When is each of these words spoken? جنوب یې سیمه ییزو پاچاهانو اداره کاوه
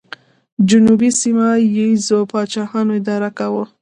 جنوب 0.69 0.99
یې 1.05 1.11
سیمه 1.21 1.47
ییزو 1.75 2.19
پاچاهانو 2.31 2.91
اداره 2.99 3.29
کاوه 3.37 3.63